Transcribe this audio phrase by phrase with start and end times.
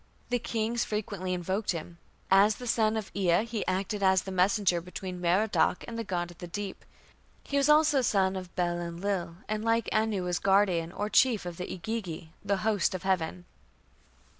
[0.31, 1.99] The kings frequently invoked him.
[2.31, 6.31] As the son of Ea he acted as the messenger between Merodach and the god
[6.31, 6.83] of the deep.
[7.43, 11.45] He was also a son of Bel Enlil, and like Anu was guardian or chief
[11.45, 13.45] of the Igigi, the "host of heaven".